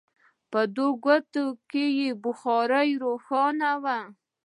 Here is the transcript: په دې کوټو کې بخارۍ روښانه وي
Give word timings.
په 0.51 0.61
دې 0.75 0.87
کوټو 1.03 1.45
کې 1.69 1.85
بخارۍ 2.23 2.89
روښانه 3.03 3.71
وي 3.83 4.01